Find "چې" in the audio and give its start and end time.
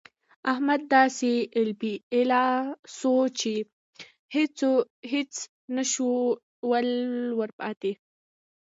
3.39-3.53